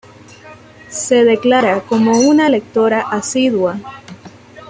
Se 0.89 1.23
declara 1.25 1.81
como 1.81 2.17
una 2.21 2.49
lectora 2.49 3.01
asidua. 3.01 3.77